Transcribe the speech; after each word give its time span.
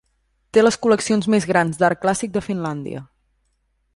Té 0.57 0.61
les 0.63 0.77
col·leccions 0.85 1.27
més 1.33 1.45
grans 1.51 1.77
d'art 1.83 2.01
clàssic 2.07 2.35
de 2.39 2.45
Finlàndia. 2.47 3.05